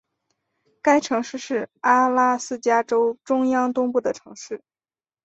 [0.81, 4.63] 该城市是阿拉斯加州中央东部的城市。